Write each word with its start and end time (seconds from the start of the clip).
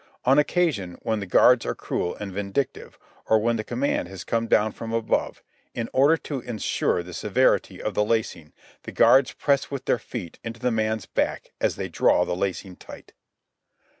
On 0.25 0.39
occasion, 0.39 0.97
when 1.03 1.19
the 1.19 1.27
guards 1.27 1.63
are 1.63 1.75
cruel 1.75 2.15
and 2.15 2.31
vindictive, 2.31 2.97
or 3.27 3.37
when 3.37 3.57
the 3.57 3.63
command 3.63 4.07
has 4.07 4.23
come 4.23 4.47
down 4.47 4.71
from 4.71 4.91
above, 4.93 5.43
in 5.75 5.89
order 5.93 6.17
to 6.17 6.39
insure 6.39 7.03
the 7.03 7.13
severity 7.13 7.79
of 7.79 7.93
the 7.93 8.03
lacing 8.03 8.51
the 8.81 8.91
guards 8.91 9.33
press 9.33 9.69
with 9.69 9.85
their 9.85 9.99
feet 9.99 10.39
into 10.43 10.59
the 10.59 10.71
man's 10.71 11.05
back 11.05 11.51
as 11.61 11.75
they 11.75 11.87
draw 11.87 12.25
the 12.25 12.35
lacing 12.35 12.77
tight. 12.77 13.13